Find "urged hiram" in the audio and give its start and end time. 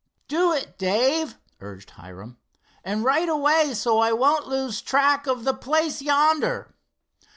1.59-2.39